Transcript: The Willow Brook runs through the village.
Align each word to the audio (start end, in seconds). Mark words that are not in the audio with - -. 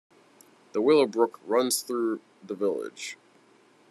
The 0.71 0.81
Willow 0.81 1.05
Brook 1.05 1.39
runs 1.45 1.83
through 1.83 2.21
the 2.43 2.55
village. 2.55 3.19